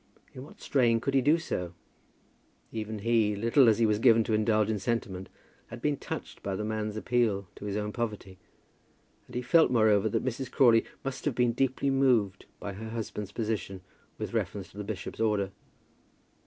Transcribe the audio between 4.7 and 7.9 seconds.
sentiment, had been touched by the man's appeal to his